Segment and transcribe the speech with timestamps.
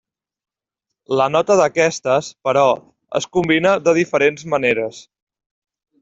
[1.19, 2.63] La nota d'aquestes, però,
[3.19, 5.03] es combina de diferents maneres.